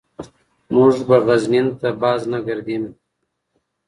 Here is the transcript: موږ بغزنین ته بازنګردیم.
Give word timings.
موږ 0.73 0.93
بغزنین 1.09 1.67
ته 1.79 1.89
بازنګردیم. 2.01 2.83